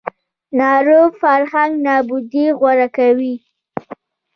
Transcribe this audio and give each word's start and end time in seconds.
ناروغ 0.57 1.09
فرهنګ 1.21 1.73
نابودي 1.85 2.45
غوره 2.59 2.87
کوي 2.97 3.35